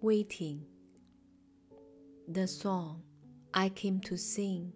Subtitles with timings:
[0.00, 0.64] waiting.
[2.28, 3.02] The song
[3.54, 4.72] I came to sing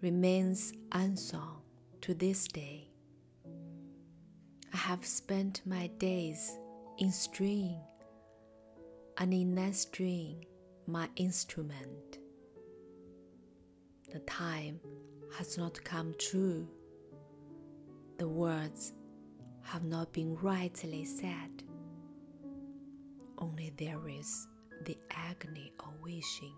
[0.00, 1.62] remains unsung
[2.00, 2.88] to this day.
[4.72, 6.58] I have spent my days
[6.98, 7.78] in string
[9.18, 10.46] and in that string
[10.86, 12.18] my instrument.
[14.12, 14.80] The time
[15.38, 16.66] has not come true.
[18.18, 18.92] The words
[19.62, 21.62] have not been rightly said.
[23.40, 24.46] Only there is
[24.84, 26.54] the agony of wishing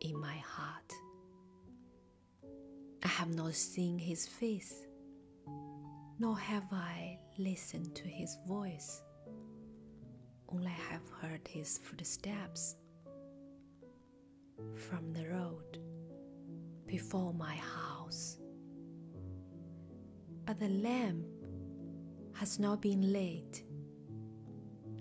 [0.00, 0.92] in my heart.
[3.02, 4.86] I have not seen his face,
[6.18, 9.02] nor have I listened to his voice.
[10.52, 12.76] Only have heard his footsteps
[14.74, 15.78] from the road
[16.86, 18.38] before my house.
[20.44, 21.24] But the lamp
[22.34, 23.62] has not been lit,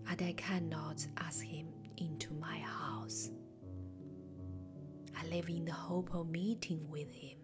[0.10, 3.30] and I cannot ask him into my house.
[5.16, 7.38] I live in the hope of meeting with him,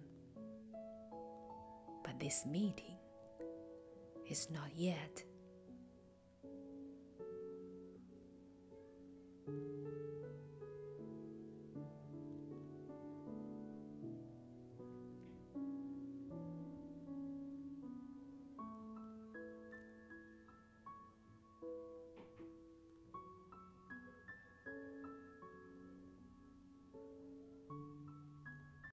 [2.03, 2.97] but this meeting
[4.29, 5.23] is not yet